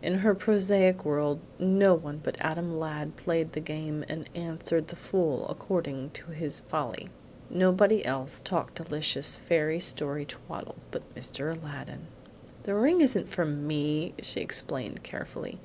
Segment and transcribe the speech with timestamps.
[0.00, 4.94] In her prosaic world no one but Adam Ladd played the game and answered the
[4.94, 7.08] fool according to his folly.
[7.50, 11.50] Nobody else talked delicious fairy story twaddle but Mr.
[11.60, 12.06] Aladdin.
[12.62, 15.58] "The ring isn't for ME!" she explained carefully.